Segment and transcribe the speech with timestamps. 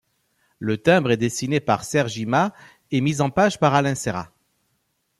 [0.57, 2.53] Le timbre est dessiné par Sergi Mas
[2.89, 4.31] et mis en page par Alain Seyrat.